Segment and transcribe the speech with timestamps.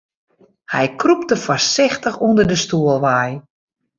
[0.73, 3.31] Hy krûpte foarsichtich ûnder de stoel wei.